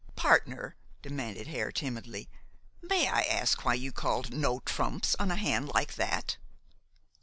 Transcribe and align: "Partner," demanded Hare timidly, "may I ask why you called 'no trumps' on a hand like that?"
"Partner," 0.15 0.75
demanded 1.03 1.45
Hare 1.45 1.71
timidly, 1.71 2.27
"may 2.81 3.07
I 3.07 3.21
ask 3.21 3.63
why 3.63 3.75
you 3.75 3.91
called 3.91 4.33
'no 4.33 4.59
trumps' 4.61 5.15
on 5.19 5.29
a 5.29 5.35
hand 5.35 5.67
like 5.75 5.93
that?" 5.93 6.37